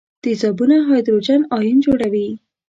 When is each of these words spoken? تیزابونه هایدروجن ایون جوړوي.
تیزابونه 0.23 0.75
هایدروجن 0.87 1.41
ایون 1.57 1.77
جوړوي. 1.85 2.29